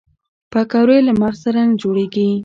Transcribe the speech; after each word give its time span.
پکورې 0.51 0.97
له 1.07 1.13
مغز 1.21 1.39
سره 1.45 1.61
نه 1.69 1.75
جوړېږي 1.81 2.29